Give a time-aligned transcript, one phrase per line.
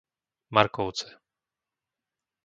[0.55, 1.07] Markovce